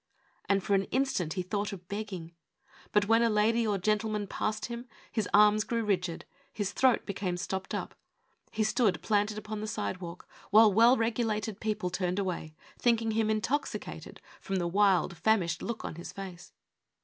And 0.49 0.63
for 0.63 0.73
an 0.73 0.85
instant 0.85 1.33
he 1.33 1.43
thought 1.43 1.71
of 1.71 1.87
begging. 1.87 2.33
But 2.91 3.07
when 3.07 3.21
a 3.21 3.29
lady 3.29 3.67
or 3.67 3.77
gentleman 3.77 4.25
passed 4.25 4.65
him 4.65 4.87
his 5.11 5.29
arms 5.31 5.63
grew 5.63 5.83
rigid, 5.85 6.25
his 6.51 6.71
throat 6.71 7.05
became 7.05 7.37
stopped 7.37 7.75
up. 7.75 7.93
He 8.49 8.63
stood, 8.63 9.03
planted 9.03 9.37
upon 9.37 9.61
the 9.61 9.67
sidewalk, 9.67 10.27
while 10.49 10.73
well 10.73 10.97
regulated 10.97 11.59
people 11.59 11.91
turned 11.91 12.17
away, 12.17 12.55
thinking 12.79 13.11
him 13.11 13.29
intoxicated 13.29 14.21
from 14.39 14.55
the 14.55 14.65
wild, 14.67 15.17
famished 15.17 15.61
look 15.61 15.83
of 15.83 15.97
his 15.97 16.11
face. 16.11 16.51